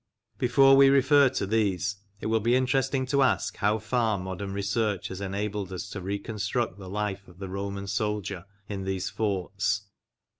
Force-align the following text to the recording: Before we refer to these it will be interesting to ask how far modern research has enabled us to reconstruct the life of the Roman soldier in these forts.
Before 0.39 0.75
we 0.75 0.89
refer 0.89 1.29
to 1.29 1.45
these 1.45 1.97
it 2.21 2.25
will 2.25 2.39
be 2.39 2.55
interesting 2.55 3.05
to 3.05 3.21
ask 3.21 3.57
how 3.57 3.77
far 3.77 4.17
modern 4.17 4.51
research 4.51 5.09
has 5.09 5.21
enabled 5.21 5.71
us 5.71 5.87
to 5.91 6.01
reconstruct 6.01 6.79
the 6.79 6.89
life 6.89 7.27
of 7.27 7.37
the 7.37 7.49
Roman 7.49 7.85
soldier 7.85 8.45
in 8.67 8.83
these 8.85 9.11
forts. 9.11 9.81